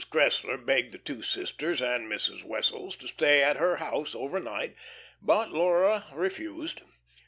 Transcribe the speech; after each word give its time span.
Cressler 0.09 0.57
begged 0.57 0.93
the 0.93 0.97
two 0.97 1.21
sisters 1.21 1.79
and 1.79 2.07
Mrs. 2.11 2.43
Wessels 2.43 2.95
to 2.95 3.07
stay 3.07 3.43
at 3.43 3.57
her 3.57 3.75
house 3.75 4.15
over 4.15 4.39
night, 4.39 4.75
but 5.21 5.51
Laura 5.51 6.07
refused. 6.11 6.81